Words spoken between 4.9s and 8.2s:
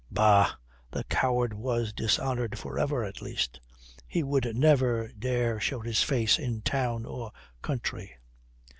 dare show his face in town or country.